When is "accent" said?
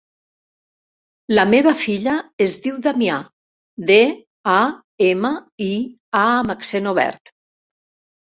6.57-6.91